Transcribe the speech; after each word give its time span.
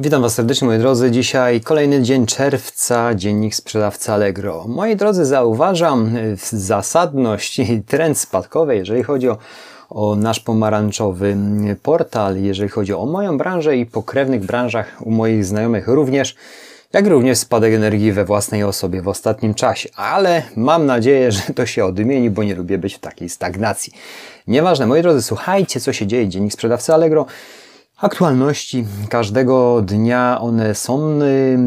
Witam 0.00 0.22
Was 0.22 0.34
serdecznie 0.34 0.68
moi 0.68 0.78
drodzy. 0.78 1.10
Dzisiaj 1.10 1.60
kolejny 1.60 2.02
dzień 2.02 2.26
czerwca, 2.26 3.14
dziennik 3.14 3.54
sprzedawca 3.54 4.14
Allegro. 4.14 4.64
Moi 4.68 4.96
drodzy, 4.96 5.24
zauważam 5.24 6.10
zasadność 6.50 7.58
i 7.58 7.82
trend 7.82 8.18
spadkowy, 8.18 8.76
jeżeli 8.76 9.02
chodzi 9.02 9.28
o, 9.28 9.38
o 9.90 10.16
nasz 10.16 10.40
pomarańczowy 10.40 11.36
portal, 11.82 12.42
jeżeli 12.42 12.70
chodzi 12.70 12.94
o 12.94 13.06
moją 13.06 13.38
branżę 13.38 13.76
i 13.76 13.86
pokrewnych 13.86 14.44
branżach 14.44 14.96
u 15.00 15.10
moich 15.10 15.44
znajomych 15.44 15.88
również, 15.88 16.34
jak 16.92 17.06
również 17.06 17.38
spadek 17.38 17.74
energii 17.74 18.12
we 18.12 18.24
własnej 18.24 18.64
osobie 18.64 19.02
w 19.02 19.08
ostatnim 19.08 19.54
czasie. 19.54 19.88
Ale 19.96 20.42
mam 20.56 20.86
nadzieję, 20.86 21.32
że 21.32 21.42
to 21.54 21.66
się 21.66 21.84
odmieni, 21.84 22.30
bo 22.30 22.44
nie 22.44 22.54
lubię 22.54 22.78
być 22.78 22.94
w 22.94 22.98
takiej 22.98 23.28
stagnacji. 23.28 23.92
Nieważne, 24.46 24.86
moi 24.86 25.02
drodzy, 25.02 25.22
słuchajcie, 25.22 25.80
co 25.80 25.92
się 25.92 26.06
dzieje. 26.06 26.28
Dziennik 26.28 26.52
sprzedawcy 26.52 26.94
Allegro 26.94 27.26
Aktualności 28.00 28.84
każdego 29.08 29.82
dnia 29.82 30.38
one 30.40 30.74
są 30.74 31.18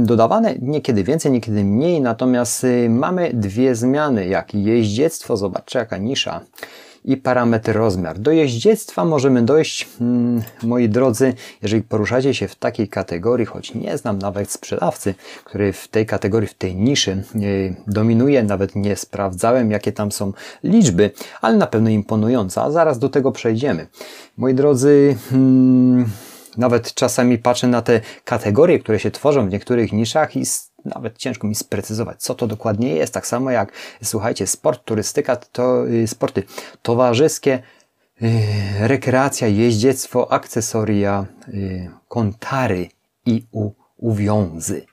dodawane, 0.03 0.55
niekiedy 0.61 1.03
więcej, 1.03 1.31
niekiedy 1.31 1.63
mniej, 1.63 2.01
natomiast 2.01 2.63
y, 2.63 2.89
mamy 2.89 3.31
dwie 3.33 3.75
zmiany, 3.75 4.27
jak 4.27 4.53
jeździectwo, 4.53 5.37
zobaczcie 5.37 5.79
jaka 5.79 5.97
nisza, 5.97 6.41
i 7.05 7.17
parametr 7.17 7.73
rozmiar. 7.73 8.19
Do 8.19 8.31
jeździectwa 8.31 9.05
możemy 9.05 9.41
dojść, 9.41 9.87
hmm, 9.99 10.41
moi 10.63 10.89
drodzy, 10.89 11.33
jeżeli 11.61 11.83
poruszacie 11.83 12.33
się 12.33 12.47
w 12.47 12.55
takiej 12.55 12.87
kategorii, 12.87 13.45
choć 13.45 13.73
nie 13.73 13.97
znam 13.97 14.17
nawet 14.17 14.51
sprzedawcy, 14.51 15.15
który 15.43 15.73
w 15.73 15.87
tej 15.87 16.05
kategorii, 16.05 16.49
w 16.49 16.53
tej 16.53 16.75
niszy 16.75 17.23
yy, 17.35 17.75
dominuje, 17.87 18.43
nawet 18.43 18.75
nie 18.75 18.95
sprawdzałem, 18.95 19.71
jakie 19.71 19.91
tam 19.91 20.11
są 20.11 20.33
liczby, 20.63 21.11
ale 21.41 21.57
na 21.57 21.67
pewno 21.67 21.89
imponująca, 21.89 22.63
a 22.63 22.71
zaraz 22.71 22.99
do 22.99 23.09
tego 23.09 23.31
przejdziemy. 23.31 23.87
Moi 24.37 24.53
drodzy, 24.53 25.15
hmm, 25.29 26.05
nawet 26.57 26.93
czasami 26.93 27.37
patrzę 27.37 27.67
na 27.67 27.81
te 27.81 28.01
kategorie, 28.25 28.79
które 28.79 28.99
się 28.99 29.11
tworzą 29.11 29.49
w 29.49 29.51
niektórych 29.51 29.93
niszach 29.93 30.35
i 30.35 30.45
nawet 30.85 31.17
ciężko 31.17 31.47
mi 31.47 31.55
sprecyzować, 31.55 32.21
co 32.21 32.35
to 32.35 32.47
dokładnie 32.47 32.95
jest. 32.95 33.13
Tak 33.13 33.27
samo 33.27 33.51
jak, 33.51 33.71
słuchajcie, 34.03 34.47
sport, 34.47 34.85
turystyka, 34.85 35.35
to 35.35 35.87
y, 35.87 36.07
sporty 36.07 36.43
towarzyskie, 36.81 37.59
y, 38.21 38.27
rekreacja, 38.79 39.47
jeździectwo, 39.47 40.31
akcesoria, 40.31 41.25
y, 41.47 41.89
kontary 42.07 42.89
i 43.25 43.43
u, 43.51 43.71
uwiązy. 43.97 44.85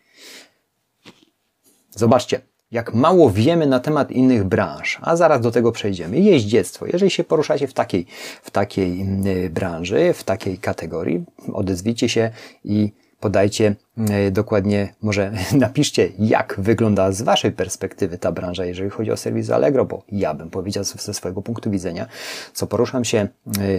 Zobaczcie, 1.91 2.41
jak 2.71 2.95
mało 2.95 3.31
wiemy 3.31 3.67
na 3.67 3.81
temat 3.81 4.11
innych 4.11 4.45
branż, 4.45 4.99
a 5.03 5.17
zaraz 5.17 5.41
do 5.41 5.51
tego 5.51 5.73
przejdziemy. 5.73 6.21
Jeździectwo. 6.21 6.87
Jeżeli 6.87 7.11
się 7.11 7.25
poruszacie 7.25 7.67
w 7.67 7.73
takiej, 7.73 8.07
w 8.43 8.51
takiej 8.51 9.05
branży, 9.51 10.13
w 10.13 10.25
takiej 10.25 10.59
kategorii, 10.59 11.25
odezwijcie 11.53 12.09
się 12.09 12.31
i 12.65 12.93
podajcie 13.21 13.77
e, 14.11 14.31
dokładnie, 14.31 14.95
może 15.03 15.33
napiszcie, 15.53 16.09
jak 16.19 16.55
wygląda 16.59 17.13
z 17.13 17.23
Waszej 17.23 17.53
perspektywy 17.53 18.19
ta 18.19 18.33
branża, 18.33 18.65
jeżeli 18.65 18.91
chodzi 18.91 19.13
o 19.13 19.17
serwis 19.17 19.51
Allegro, 19.51 19.85
bo 19.85 20.03
ja 20.13 20.35
bym 20.35 20.51
powiedział 20.51 20.85
ze 20.85 21.15
swojego 21.15 21.43
punktu 21.43 21.71
widzenia, 21.71 22.07
co 22.53 22.67
poruszam 22.67 23.05
się 23.05 23.19
e, 23.19 23.29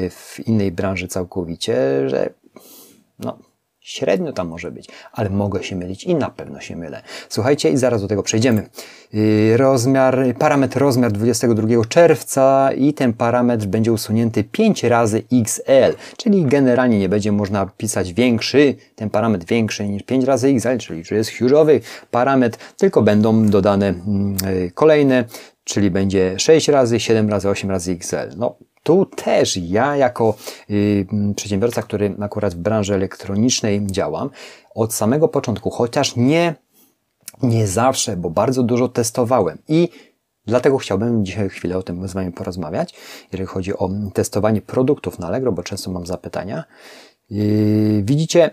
w 0.09 0.39
innej 0.47 0.71
branży 0.71 1.07
całkowicie, 1.07 2.09
że 2.09 2.29
no, 3.19 3.37
Średnio 3.89 4.33
tam 4.33 4.47
może 4.47 4.71
być, 4.71 4.87
ale 5.11 5.29
mogę 5.29 5.63
się 5.63 5.75
mylić 5.75 6.03
i 6.03 6.15
na 6.15 6.29
pewno 6.29 6.59
się 6.59 6.75
mylę. 6.75 7.01
Słuchajcie, 7.29 7.69
i 7.69 7.77
zaraz 7.77 8.01
do 8.01 8.07
tego 8.07 8.23
przejdziemy. 8.23 8.69
Yy, 9.13 9.57
rozmiar, 9.57 10.35
parametr 10.39 10.79
rozmiar 10.79 11.11
22 11.11 11.85
czerwca 11.85 12.71
i 12.71 12.93
ten 12.93 13.13
parametr 13.13 13.65
będzie 13.65 13.93
usunięty 13.93 14.43
5 14.43 14.83
razy 14.83 15.23
XL, 15.33 15.97
czyli 16.17 16.45
generalnie 16.45 16.99
nie 16.99 17.09
będzie 17.09 17.31
można 17.31 17.65
pisać 17.65 18.13
większy, 18.13 18.75
ten 18.95 19.09
parametr 19.09 19.45
większy 19.45 19.87
niż 19.87 20.03
5 20.03 20.25
razy 20.25 20.47
XL, 20.47 20.77
czyli 20.77 21.03
że 21.03 21.15
jest 21.15 21.31
huge'owy 21.31 21.79
parametr, 22.11 22.57
tylko 22.77 23.01
będą 23.01 23.45
dodane 23.45 23.87
mm, 23.87 24.37
yy, 24.45 24.71
kolejne, 24.71 25.25
czyli 25.63 25.91
będzie 25.91 26.39
6 26.39 26.67
razy, 26.67 26.99
7 26.99 27.29
razy, 27.29 27.49
8 27.49 27.69
razy 27.69 27.91
XL. 27.91 28.37
No, 28.37 28.55
tu 28.83 29.05
też 29.05 29.57
ja 29.57 29.95
jako 29.95 30.35
y, 30.69 31.07
przedsiębiorca, 31.35 31.81
który 31.81 32.15
akurat 32.19 32.53
w 32.53 32.57
branży 32.57 32.93
elektronicznej 32.93 33.85
działam, 33.85 34.29
od 34.75 34.93
samego 34.93 35.27
początku, 35.27 35.69
chociaż 35.69 36.15
nie, 36.15 36.55
nie 37.41 37.67
zawsze, 37.67 38.17
bo 38.17 38.29
bardzo 38.29 38.63
dużo 38.63 38.87
testowałem 38.87 39.57
i 39.67 39.89
Dlatego 40.45 40.77
chciałbym 40.77 41.25
dzisiaj 41.25 41.49
chwilę 41.49 41.77
o 41.77 41.83
tym 41.83 42.07
z 42.07 42.13
Wami 42.13 42.31
porozmawiać, 42.31 42.95
jeżeli 43.31 43.47
chodzi 43.47 43.77
o 43.77 43.89
testowanie 44.13 44.61
produktów 44.61 45.19
na 45.19 45.27
Allegro, 45.27 45.51
bo 45.51 45.63
często 45.63 45.91
mam 45.91 46.05
zapytania. 46.05 46.63
Yy, 47.29 48.03
widzicie, 48.03 48.49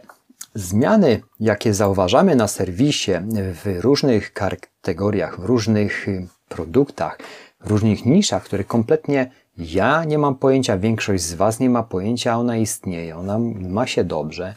zmiany, 0.54 1.22
jakie 1.41 1.75
zauważamy 1.75 2.37
na 2.37 2.48
serwisie 2.48 3.12
w 3.34 3.81
różnych 3.81 4.32
kategoriach, 4.32 5.41
w 5.41 5.44
różnych 5.44 6.08
y, 6.08 6.26
produktach, 6.48 7.19
w 7.60 7.70
różnych 7.70 8.06
niszach, 8.06 8.44
które 8.44 8.64
kompletnie 8.64 9.31
ja 9.59 10.05
nie 10.05 10.19
mam 10.19 10.34
pojęcia, 10.34 10.78
większość 10.78 11.22
z 11.25 11.34
Was 11.34 11.61
nie 11.61 11.71
ma 11.71 11.83
pojęcia, 11.83 12.39
ona 12.39 12.56
istnieje, 12.56 13.17
ona 13.17 13.39
ma 13.61 13.87
się 13.87 14.05
dobrze, 14.05 14.55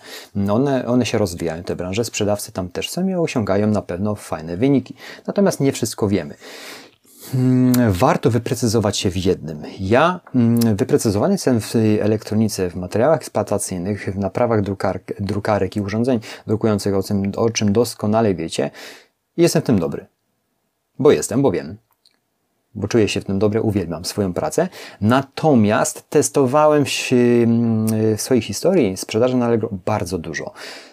one, 0.52 0.88
one 0.88 1.06
się 1.06 1.18
rozwijają, 1.18 1.64
te 1.64 1.76
branże, 1.76 2.06
sprzedawcy 2.06 2.52
tam 2.52 2.70
też 2.70 2.90
są 2.90 3.08
i 3.08 3.14
osiągają 3.14 3.68
na 3.68 3.82
pewno 3.82 4.16
fajne 4.16 4.58
wyniki. 4.58 4.96
Natomiast 5.28 5.60
nie 5.60 5.72
wszystko 5.72 6.08
wiemy. 6.08 6.36
Hmm, 7.32 7.92
warto 7.92 8.32
wyprecyzować 8.32 8.98
się 8.98 9.12
w 9.12 9.18
jednym. 9.18 9.64
Ja 9.80 10.20
hmm, 10.34 10.76
wyprecyzowany 10.76 11.34
jestem 11.34 11.62
w 11.62 11.76
elektronice, 12.02 12.70
w 12.70 12.76
materiałach 12.76 13.18
eksploatacyjnych, 13.18 14.10
w 14.14 14.18
naprawach 14.18 14.62
drukar, 14.62 15.00
drukarek 15.20 15.76
i 15.76 15.82
urządzeń 15.82 16.20
drukujących, 16.48 16.96
o, 16.96 17.04
tym, 17.04 17.32
o 17.36 17.50
czym 17.50 17.74
doskonale 17.74 18.36
wiecie. 18.36 18.72
Jestem 19.38 19.62
w 19.62 19.66
tym 19.66 19.80
dobry. 19.80 20.06
Bo 21.00 21.12
jestem, 21.12 21.42
bo 21.42 21.52
wiem 21.52 21.78
bo 22.76 22.88
czuję 22.88 23.08
się 23.08 23.22
w 23.22 23.26
tym 23.26 23.40
dobrze, 23.40 23.62
uwielbiam 23.62 24.06
swoją 24.06 24.34
pracę. 24.34 24.68
Natomiast 25.02 26.10
testowałem 26.10 26.86
w 28.18 28.22
swojej 28.22 28.42
historii 28.42 28.98
sprzedaży 28.98 29.38
na 29.38 29.46
Allegro 29.46 29.70
bardzo 29.86 30.18
dużo. 30.18 30.52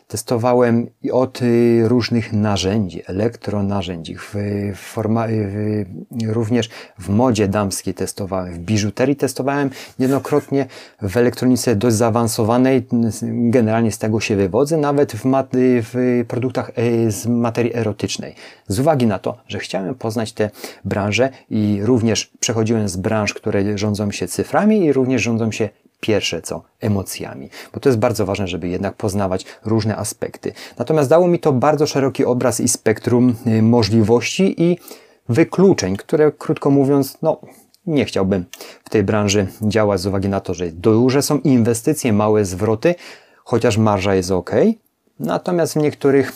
Testowałem 0.09 0.87
od 1.13 1.43
y, 1.43 1.89
różnych 1.89 2.33
narzędzi, 2.33 3.03
elektronarzędzi, 3.07 4.17
w 4.17 4.35
forma, 4.75 5.27
w, 5.29 5.85
również 6.27 6.69
w 6.99 7.09
modzie 7.09 7.49
damskiej 7.49 7.95
testowałem, 7.95 8.55
w 8.55 8.59
biżuterii 8.59 9.17
testowałem 9.17 9.71
jednokrotnie, 9.99 10.67
w 11.03 11.17
elektronice 11.17 11.77
dość 11.77 11.97
zaawansowanej, 11.97 12.87
generalnie 13.23 13.93
z 13.93 13.99
tego 13.99 14.21
się 14.21 14.37
wywodzę, 14.37 14.77
nawet 14.77 15.13
w, 15.13 15.25
mat, 15.25 15.49
w 15.83 16.25
produktach 16.29 16.71
z 17.09 17.27
materii 17.27 17.77
erotycznej. 17.77 18.35
Z 18.69 18.81
uwagi 18.81 19.07
na 19.07 19.19
to, 19.19 19.37
że 19.49 19.59
chciałem 19.59 19.95
poznać 19.95 20.33
te 20.33 20.51
branże 20.85 21.31
i 21.51 21.81
również 21.83 22.31
przechodziłem 22.41 22.89
z 22.89 22.97
branż, 22.97 23.35
które 23.35 23.79
rządzą 23.79 24.11
się 24.11 24.29
cyframi 24.29 24.85
i 24.85 24.93
również 24.93 25.23
rządzą 25.23 25.53
się 25.53 25.69
pierwsze 26.01 26.43
co 26.43 26.63
emocjami, 26.81 27.51
bo 27.75 27.81
to 27.81 27.89
jest 27.89 27.99
bardzo 27.99 28.27
ważne, 28.27 28.49
żeby 28.49 28.69
jednak 28.69 28.95
poznawać 28.95 29.45
różne 29.65 29.97
aspekty. 29.97 30.53
Natomiast 30.79 31.11
dało 31.11 31.29
mi 31.29 31.39
to 31.39 31.53
bardzo 31.53 31.87
szeroki 31.87 32.25
obraz 32.25 32.61
i 32.61 32.69
spektrum 32.69 33.35
y, 33.47 33.63
możliwości 33.63 34.63
i 34.63 34.79
wykluczeń, 35.29 35.97
które 35.97 36.33
krótko 36.33 36.71
mówiąc, 36.71 37.19
no 37.23 37.41
nie 37.87 38.05
chciałbym 38.05 38.45
w 38.85 38.91
tej 38.91 39.03
branży 39.03 39.47
działać 39.63 40.01
z 40.01 40.07
uwagi 40.07 40.29
na 40.29 40.41
to, 40.41 40.55
że 40.55 40.73
duże 40.73 41.23
są 41.23 41.39
inwestycje, 41.39 42.13
małe 42.13 42.45
zwroty, 42.45 42.95
chociaż 43.45 43.79
marża 43.79 44.15
jest 44.15 44.31
ok. 44.31 44.51
Natomiast 45.21 45.73
w 45.73 45.77
niektórych 45.77 46.33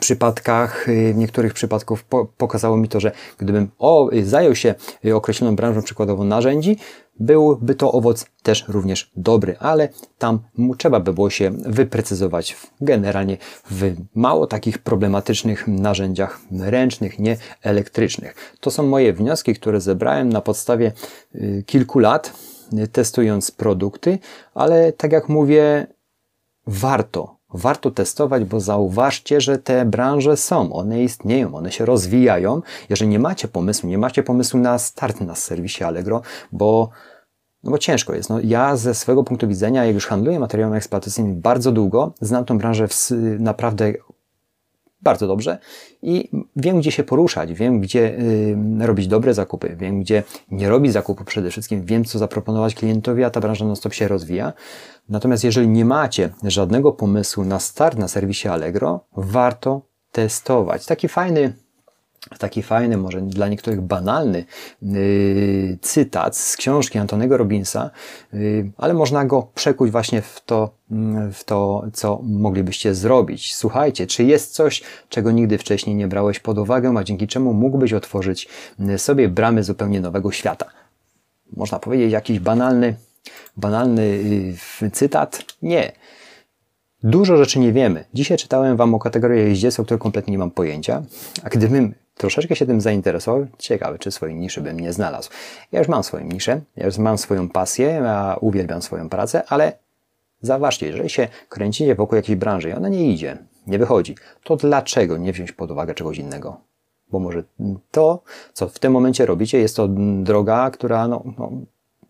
przypadkach, 0.00 0.88
y, 0.88 1.14
w 1.14 1.16
niektórych 1.16 1.54
przypadków 1.54 2.04
po, 2.04 2.26
pokazało 2.26 2.76
mi 2.76 2.88
to, 2.88 3.00
że 3.00 3.12
gdybym 3.38 3.68
o, 3.78 4.10
zajął 4.22 4.54
się 4.54 4.74
określoną 5.14 5.56
branżą 5.56 5.82
przykładowo 5.82 6.24
narzędzi, 6.24 6.76
byłby 7.20 7.74
to 7.74 7.92
owoc 7.92 8.26
też 8.42 8.64
również 8.68 9.10
dobry, 9.16 9.56
ale 9.58 9.88
tam 10.18 10.38
trzeba 10.78 11.00
by 11.00 11.12
było 11.12 11.30
się 11.30 11.50
wyprecyzować 11.50 12.56
generalnie 12.80 13.36
w 13.70 13.94
mało 14.14 14.46
takich 14.46 14.78
problematycznych 14.78 15.68
narzędziach 15.68 16.40
ręcznych, 16.60 17.18
nie 17.18 17.36
elektrycznych. 17.62 18.56
To 18.60 18.70
są 18.70 18.82
moje 18.82 19.12
wnioski, 19.12 19.54
które 19.54 19.80
zebrałem 19.80 20.28
na 20.28 20.40
podstawie 20.40 20.92
y, 21.34 21.64
kilku 21.66 21.98
lat 21.98 22.32
y, 22.78 22.88
testując 22.88 23.50
produkty, 23.50 24.18
ale 24.54 24.92
tak 24.92 25.12
jak 25.12 25.28
mówię, 25.28 25.86
warto 26.66 27.36
warto 27.54 27.90
testować, 27.90 28.44
bo 28.44 28.60
zauważcie, 28.60 29.40
że 29.40 29.58
te 29.58 29.84
branże 29.84 30.36
są, 30.36 30.72
one 30.72 31.02
istnieją, 31.02 31.54
one 31.54 31.72
się 31.72 31.84
rozwijają. 31.84 32.62
Jeżeli 32.90 33.10
nie 33.10 33.18
macie 33.18 33.48
pomysłu, 33.48 33.88
nie 33.88 33.98
macie 33.98 34.22
pomysłu 34.22 34.60
na 34.60 34.78
start 34.78 35.20
na 35.20 35.34
serwisie 35.34 35.84
Allegro, 35.84 36.22
bo 36.52 36.88
no 37.64 37.70
bo 37.70 37.78
ciężko 37.78 38.14
jest. 38.14 38.30
No, 38.30 38.40
ja 38.40 38.76
ze 38.76 38.94
swojego 38.94 39.24
punktu 39.24 39.48
widzenia, 39.48 39.84
jak 39.84 39.94
już 39.94 40.06
handluję 40.06 40.40
materiałem 40.40 40.74
eksploatacyjnym 40.74 41.40
bardzo 41.40 41.72
długo, 41.72 42.14
znam 42.20 42.44
tą 42.44 42.58
branżę 42.58 42.88
w, 42.88 43.10
naprawdę 43.38 43.92
bardzo 45.02 45.26
dobrze 45.26 45.58
i 46.02 46.28
wiem, 46.56 46.80
gdzie 46.80 46.92
się 46.92 47.04
poruszać, 47.04 47.52
wiem, 47.52 47.80
gdzie 47.80 48.18
y, 48.80 48.86
robić 48.86 49.06
dobre 49.08 49.34
zakupy, 49.34 49.76
wiem, 49.76 50.00
gdzie 50.00 50.22
nie 50.50 50.68
robić 50.68 50.92
zakupu 50.92 51.24
przede 51.24 51.50
wszystkim, 51.50 51.84
wiem, 51.84 52.04
co 52.04 52.18
zaproponować 52.18 52.74
klientowi, 52.74 53.24
a 53.24 53.30
ta 53.30 53.40
branża 53.40 53.64
non-stop 53.64 53.94
się 53.94 54.08
rozwija. 54.08 54.52
Natomiast 55.08 55.44
jeżeli 55.44 55.68
nie 55.68 55.84
macie 55.84 56.30
żadnego 56.44 56.92
pomysłu 56.92 57.44
na 57.44 57.58
start 57.58 57.98
na 57.98 58.08
serwisie 58.08 58.48
Allegro, 58.48 59.00
warto 59.16 59.82
testować. 60.12 60.86
Taki 60.86 61.08
fajny 61.08 61.54
taki 62.38 62.62
fajny, 62.62 62.96
może 62.96 63.20
dla 63.20 63.48
niektórych 63.48 63.80
banalny 63.80 64.44
yy, 64.82 65.78
cytat 65.80 66.36
z 66.36 66.56
książki 66.56 66.98
Antonego 66.98 67.36
Robinsa, 67.36 67.90
yy, 68.32 68.70
ale 68.76 68.94
można 68.94 69.24
go 69.24 69.48
przekuć 69.54 69.90
właśnie 69.90 70.22
w 70.22 70.40
to, 70.46 70.74
yy, 70.90 71.32
w 71.32 71.44
to, 71.44 71.84
co 71.92 72.20
moglibyście 72.22 72.94
zrobić. 72.94 73.54
Słuchajcie, 73.54 74.06
czy 74.06 74.24
jest 74.24 74.54
coś, 74.54 74.82
czego 75.08 75.30
nigdy 75.30 75.58
wcześniej 75.58 75.96
nie 75.96 76.08
brałeś 76.08 76.40
pod 76.40 76.58
uwagę, 76.58 76.94
a 76.98 77.04
dzięki 77.04 77.26
czemu 77.26 77.52
mógłbyś 77.52 77.92
otworzyć 77.92 78.48
yy, 78.78 78.98
sobie 78.98 79.28
bramy 79.28 79.64
zupełnie 79.64 80.00
nowego 80.00 80.32
świata? 80.32 80.66
Można 81.56 81.78
powiedzieć 81.78 82.12
jakiś 82.12 82.38
banalny, 82.38 82.94
banalny 83.56 84.18
yy, 84.82 84.90
cytat? 84.90 85.44
Nie. 85.62 85.92
Dużo 87.04 87.36
rzeczy 87.36 87.58
nie 87.58 87.72
wiemy. 87.72 88.04
Dzisiaj 88.14 88.38
czytałem 88.38 88.76
Wam 88.76 88.94
o 88.94 88.98
kategorii 88.98 89.40
jeździectwa, 89.40 89.82
o 89.82 89.84
której 89.84 90.00
kompletnie 90.00 90.32
nie 90.32 90.38
mam 90.38 90.50
pojęcia, 90.50 91.02
a 91.44 91.48
gdybym 91.48 91.94
troszeczkę 92.14 92.56
się 92.56 92.66
tym 92.66 92.80
zainteresował, 92.80 93.46
ciekawe, 93.58 93.98
czy 93.98 94.10
swojej 94.10 94.36
niszy 94.36 94.60
bym 94.60 94.80
nie 94.80 94.92
znalazł. 94.92 95.30
Ja 95.72 95.78
już 95.78 95.88
mam 95.88 96.02
swoją 96.02 96.24
niszę, 96.24 96.60
ja 96.76 96.86
już 96.86 96.98
mam 96.98 97.18
swoją 97.18 97.48
pasję, 97.48 97.86
ja 97.86 98.36
uwielbiam 98.40 98.82
swoją 98.82 99.08
pracę, 99.08 99.42
ale 99.48 99.72
zauważcie, 100.40 100.86
jeżeli 100.86 101.10
się 101.10 101.28
kręcicie 101.48 101.94
wokół 101.94 102.16
jakiejś 102.16 102.38
branży 102.38 102.70
i 102.70 102.72
ona 102.72 102.88
nie 102.88 103.12
idzie, 103.12 103.38
nie 103.66 103.78
wychodzi, 103.78 104.16
to 104.44 104.56
dlaczego 104.56 105.16
nie 105.16 105.32
wziąć 105.32 105.52
pod 105.52 105.70
uwagę 105.70 105.94
czegoś 105.94 106.18
innego? 106.18 106.56
Bo 107.10 107.18
może 107.18 107.42
to, 107.90 108.22
co 108.52 108.68
w 108.68 108.78
tym 108.78 108.92
momencie 108.92 109.26
robicie, 109.26 109.58
jest 109.58 109.76
to 109.76 109.88
droga, 110.22 110.70
która 110.70 111.08
no, 111.08 111.22
no, 111.38 111.50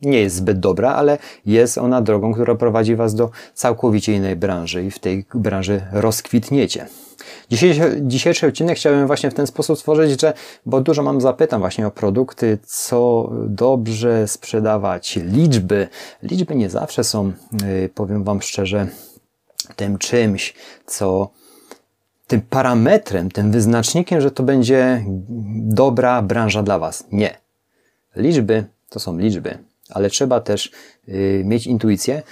nie 0.03 0.21
jest 0.21 0.37
zbyt 0.37 0.61
dobra, 0.61 0.95
ale 0.95 1.19
jest 1.47 1.79
ona 1.79 2.03
drogą, 2.03 2.33
która 2.33 2.55
prowadzi 2.55 2.97
Was 2.97 3.15
do 3.15 3.31
całkowicie 3.55 4.15
innej 4.15 4.37
branży 4.37 4.85
i 4.85 4.91
w 4.91 4.99
tej 4.99 5.25
branży 5.35 5.83
rozkwitniecie. 5.93 6.87
Dzisiejszy, 7.51 8.01
dzisiejszy 8.01 8.47
odcinek 8.47 8.77
chciałem 8.77 9.07
właśnie 9.07 9.31
w 9.31 9.35
ten 9.35 9.47
sposób 9.47 9.79
stworzyć, 9.79 10.21
że, 10.21 10.33
bo 10.67 10.81
dużo 10.81 11.03
mam 11.03 11.21
zapytań 11.21 11.61
właśnie 11.61 11.87
o 11.87 11.91
produkty, 11.91 12.59
co 12.67 13.31
dobrze 13.47 14.29
sprzedawać, 14.29 15.19
liczby. 15.25 15.89
Liczby 16.23 16.55
nie 16.55 16.71
zawsze 16.71 17.05
są, 17.05 17.33
y, 17.85 17.91
powiem 17.95 18.25
Wam 18.25 18.43
szczerze, 18.43 18.89
tym 19.77 19.99
czymś, 19.99 20.55
co 20.87 21.31
tym 22.27 22.41
parametrem, 22.41 23.31
tym 23.31 23.51
wyznacznikiem, 23.51 24.21
że 24.21 24.31
to 24.31 24.43
będzie 24.43 25.05
dobra 25.55 26.23
branża 26.23 26.63
dla 26.63 26.79
Was. 26.79 27.05
Nie. 27.13 27.39
Liczby 28.17 28.65
to 28.89 29.01
są 29.01 29.19
liczby, 29.19 29.59
ale 29.94 30.11
trzeba 30.11 30.41
też 30.41 30.71
y, 31.09 31.43
mieć 31.44 31.67
intuicję, 31.67 32.23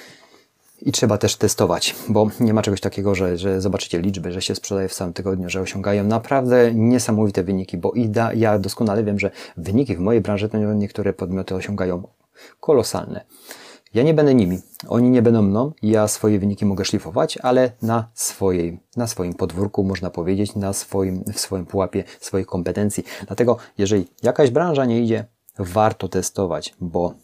i 0.82 0.92
trzeba 0.92 1.18
też 1.18 1.36
testować, 1.36 1.96
bo 2.08 2.30
nie 2.40 2.54
ma 2.54 2.62
czegoś 2.62 2.80
takiego, 2.80 3.14
że, 3.14 3.36
że 3.36 3.60
zobaczycie 3.60 4.00
liczby, 4.00 4.32
że 4.32 4.42
się 4.42 4.54
sprzedaje 4.54 4.88
w 4.88 4.94
samym 4.94 5.14
tygodniu, 5.14 5.50
że 5.50 5.60
osiągają 5.60 6.04
naprawdę 6.04 6.74
niesamowite 6.74 7.42
wyniki, 7.42 7.78
bo 7.78 7.92
i 7.92 8.08
da, 8.08 8.32
ja 8.32 8.58
doskonale 8.58 9.04
wiem, 9.04 9.18
że 9.18 9.30
wyniki 9.56 9.96
w 9.96 10.00
mojej 10.00 10.20
branży 10.20 10.48
to 10.48 10.58
niektóre 10.58 11.12
podmioty 11.12 11.54
osiągają 11.54 12.02
kolosalne. 12.60 13.24
Ja 13.94 14.02
nie 14.02 14.14
będę 14.14 14.34
nimi, 14.34 14.58
oni 14.88 15.10
nie 15.10 15.22
będą 15.22 15.42
mną, 15.42 15.72
ja 15.82 16.08
swoje 16.08 16.38
wyniki 16.38 16.66
mogę 16.66 16.84
szlifować, 16.84 17.38
ale 17.42 17.72
na 17.82 18.10
swojej, 18.14 18.80
na 18.96 19.06
swoim 19.06 19.34
podwórku, 19.34 19.84
można 19.84 20.10
powiedzieć, 20.10 20.56
na 20.56 20.72
swoim, 20.72 21.24
w 21.34 21.40
swoim 21.40 21.66
pułapie 21.66 22.04
swoich 22.20 22.46
kompetencji. 22.46 23.04
Dlatego, 23.26 23.56
jeżeli 23.78 24.08
jakaś 24.22 24.50
branża 24.50 24.84
nie 24.84 25.00
idzie, 25.00 25.24
warto 25.58 26.08
testować, 26.08 26.74
bo 26.80 27.14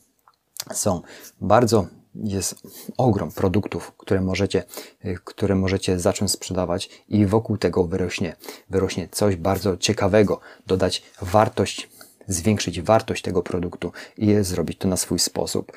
są 0.72 1.02
bardzo 1.40 1.86
jest 2.24 2.54
ogrom 2.96 3.32
produktów, 3.32 3.92
które 3.96 4.20
możecie, 4.20 4.64
y, 5.04 5.18
które 5.24 5.54
możecie 5.54 5.98
zacząć 5.98 6.30
sprzedawać 6.30 6.90
i 7.08 7.26
wokół 7.26 7.58
tego 7.58 7.84
wyrośnie, 7.84 8.36
wyrośnie 8.70 9.08
coś 9.08 9.36
bardzo 9.36 9.76
ciekawego, 9.76 10.40
dodać 10.66 11.02
wartość, 11.22 11.88
zwiększyć 12.28 12.82
wartość 12.82 13.22
tego 13.22 13.42
produktu 13.42 13.92
i 14.18 14.34
zrobić 14.40 14.78
to 14.78 14.88
na 14.88 14.96
swój 14.96 15.18
sposób. 15.18 15.72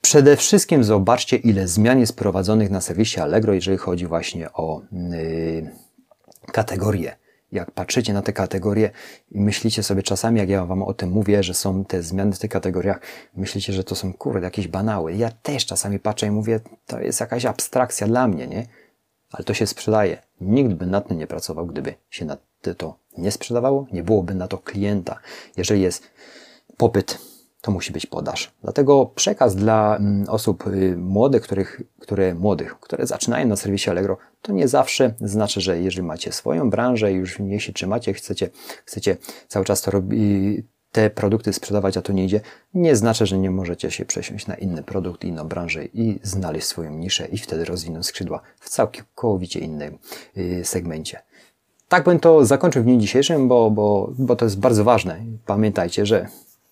Przede 0.00 0.36
wszystkim 0.36 0.84
zobaczcie, 0.84 1.36
ile 1.36 1.68
zmian 1.68 2.00
jest 2.00 2.16
prowadzonych 2.16 2.70
na 2.70 2.80
serwisie 2.80 3.20
Allegro, 3.20 3.52
jeżeli 3.52 3.78
chodzi 3.78 4.06
właśnie 4.06 4.52
o 4.52 4.82
yy, 4.92 5.70
kategorie 6.52 7.16
jak 7.52 7.70
patrzycie 7.70 8.12
na 8.12 8.22
te 8.22 8.32
kategorie 8.32 8.90
i 9.30 9.40
myślicie 9.40 9.82
sobie 9.82 10.02
czasami, 10.02 10.40
jak 10.40 10.48
ja 10.48 10.66
wam 10.66 10.82
o 10.82 10.94
tym 10.94 11.10
mówię, 11.10 11.42
że 11.42 11.54
są 11.54 11.84
te 11.84 12.02
zmiany 12.02 12.32
w 12.32 12.38
tych 12.38 12.50
kategoriach, 12.50 13.00
myślicie, 13.36 13.72
że 13.72 13.84
to 13.84 13.94
są 13.94 14.12
kurde 14.12 14.40
jakieś 14.40 14.68
banały. 14.68 15.14
Ja 15.14 15.30
też 15.30 15.66
czasami 15.66 15.98
patrzę 15.98 16.26
i 16.26 16.30
mówię, 16.30 16.60
to 16.86 17.00
jest 17.00 17.20
jakaś 17.20 17.44
abstrakcja 17.44 18.06
dla 18.06 18.28
mnie, 18.28 18.46
nie? 18.46 18.66
Ale 19.32 19.44
to 19.44 19.54
się 19.54 19.66
sprzedaje. 19.66 20.22
Nikt 20.40 20.74
by 20.74 20.86
nad 20.86 21.08
tym 21.08 21.18
nie 21.18 21.26
pracował, 21.26 21.66
gdyby 21.66 21.94
się 22.10 22.24
na 22.24 22.36
to 22.76 22.98
nie 23.18 23.30
sprzedawało, 23.30 23.86
nie 23.92 24.02
byłoby 24.02 24.34
na 24.34 24.48
to 24.48 24.58
klienta. 24.58 25.18
Jeżeli 25.56 25.82
jest 25.82 26.10
popyt 26.76 27.18
to 27.60 27.70
musi 27.70 27.92
być 27.92 28.06
podaż. 28.06 28.52
Dlatego 28.62 29.06
przekaz 29.14 29.56
dla 29.56 29.96
mm, 29.96 30.28
osób 30.28 30.66
y, 30.66 30.96
młodych, 30.96 31.42
których, 31.42 31.82
które, 32.00 32.34
młodych, 32.34 32.80
które 32.80 33.06
zaczynają 33.06 33.46
na 33.46 33.56
serwisie 33.56 33.90
Allegro, 33.90 34.16
to 34.42 34.52
nie 34.52 34.68
zawsze 34.68 35.14
znaczy, 35.20 35.60
że 35.60 35.80
jeżeli 35.80 36.06
macie 36.06 36.32
swoją 36.32 36.70
branżę 36.70 37.12
i 37.12 37.14
już 37.14 37.34
w 37.34 37.40
niej 37.40 37.60
się 37.60 37.72
trzymacie, 37.72 38.12
chcecie, 38.12 38.50
chcecie 38.84 39.16
cały 39.48 39.64
czas 39.64 39.82
to 39.82 39.90
robić, 39.90 40.62
te 40.92 41.10
produkty 41.10 41.52
sprzedawać, 41.52 41.96
a 41.96 42.02
to 42.02 42.12
nie 42.12 42.24
idzie, 42.24 42.40
nie 42.74 42.96
znaczy, 42.96 43.26
że 43.26 43.38
nie 43.38 43.50
możecie 43.50 43.90
się 43.90 44.04
przesiąść 44.04 44.46
na 44.46 44.54
inny 44.54 44.82
produkt, 44.82 45.24
inną 45.24 45.44
branżę 45.44 45.84
i 45.84 46.18
znaleźć 46.22 46.66
swoją 46.66 46.90
niszę 46.90 47.26
i 47.26 47.38
wtedy 47.38 47.64
rozwinąć 47.64 48.06
skrzydła 48.06 48.40
w 48.60 48.68
całkowicie 48.68 49.60
innym 49.60 49.98
y, 50.36 50.64
segmencie. 50.64 51.22
Tak 51.88 52.04
bym 52.04 52.20
to 52.20 52.44
zakończył 52.44 52.82
w 52.82 52.84
dniu 52.84 52.98
dzisiejszym, 52.98 53.48
bo, 53.48 53.70
bo, 53.70 54.12
bo 54.18 54.36
to 54.36 54.44
jest 54.44 54.58
bardzo 54.58 54.84
ważne. 54.84 55.20
Pamiętajcie, 55.46 56.06
że 56.06 56.28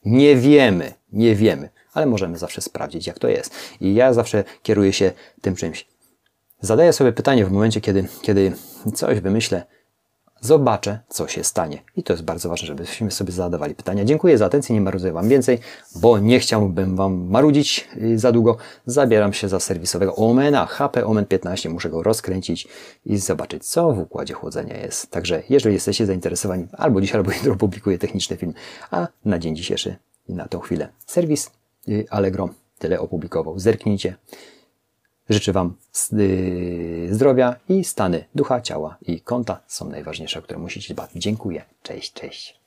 nie 0.07 0.37
wiemy, 0.37 0.93
nie 1.13 1.35
wiemy, 1.35 1.69
ale 1.93 2.07
możemy 2.07 2.39
zawsze 2.39 2.61
sprawdzić, 2.61 3.07
jak 3.07 3.19
to 3.19 3.29
jest. 3.29 3.55
I 3.81 3.95
ja 3.95 4.13
zawsze 4.13 4.45
kieruję 4.63 4.93
się 4.93 5.13
tym 5.41 5.57
czymś. 5.57 5.87
Zadaję 6.61 6.93
sobie 6.93 7.13
pytanie 7.13 7.47
w 7.47 7.51
momencie, 7.51 7.81
kiedy, 7.81 8.05
kiedy 8.23 8.53
coś 8.95 9.21
wymyślę, 9.21 9.67
zobaczę, 10.47 10.99
co 11.09 11.29
się 11.29 11.45
stanie. 11.45 11.83
I 11.97 12.03
to 12.03 12.13
jest 12.13 12.25
bardzo 12.25 12.49
ważne, 12.49 12.67
żebyśmy 12.67 13.11
sobie 13.11 13.33
zadawali 13.33 13.75
pytania. 13.75 14.05
Dziękuję 14.05 14.39
za 14.39 14.47
atencję, 14.47 14.75
nie 14.75 14.81
marudzę 14.81 15.13
Wam 15.13 15.29
więcej, 15.29 15.59
bo 15.97 16.19
nie 16.19 16.41
chciałbym 16.41 16.97
Wam 16.97 17.31
marudzić 17.31 17.89
y, 17.97 18.19
za 18.19 18.33
długo. 18.33 18.57
Zabieram 18.87 19.33
się 19.33 19.49
za 19.49 19.61
serwisowego 19.61 20.17
Omena, 20.17 20.67
HP 20.67 21.07
Omen 21.07 21.27
15, 21.27 21.69
muszę 21.69 21.91
go 21.91 22.03
rozkręcić 22.03 22.69
i 23.07 23.17
zobaczyć, 23.17 23.67
co 23.67 23.93
w 23.93 23.99
układzie 23.99 24.35
chłodzenia 24.35 24.77
jest. 24.77 25.11
Także 25.11 25.43
jeżeli 25.49 25.75
jesteście 25.75 26.07
zainteresowani, 26.07 26.67
albo 26.73 27.01
dzisiaj, 27.01 27.17
albo 27.17 27.33
jutro 27.33 27.57
publikuję 27.57 27.99
techniczny 27.99 28.37
film, 28.37 28.55
a 28.91 29.09
na 29.25 29.39
dzień 29.39 29.57
dzisiejszy 29.57 29.97
i 30.29 30.35
na 30.35 30.49
tą 30.49 30.61
chwilę 30.61 30.89
serwis 31.07 31.51
y, 31.89 32.07
Allegro 32.11 32.49
tyle 32.79 33.01
opublikował. 33.01 33.59
Zerknijcie. 33.59 34.17
Życzę 35.31 35.53
Wam 35.53 35.75
y, 36.13 37.09
zdrowia 37.11 37.57
i 37.69 37.85
stany 37.85 38.25
ducha, 38.35 38.61
ciała 38.61 38.97
i 39.03 39.21
konta 39.21 39.61
są 39.67 39.89
najważniejsze, 39.89 40.39
o 40.39 40.43
które 40.43 40.59
musicie 40.59 40.95
dbać. 40.95 41.11
Dziękuję. 41.15 41.65
Cześć, 41.83 42.13
cześć. 42.13 42.61